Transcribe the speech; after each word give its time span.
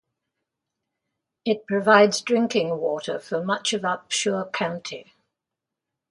It 1.45 1.67
provides 1.67 2.21
drinking 2.21 2.79
water 2.79 3.19
for 3.19 3.43
much 3.45 3.71
of 3.73 3.81
Upshur 3.83 4.51
County. 4.51 5.13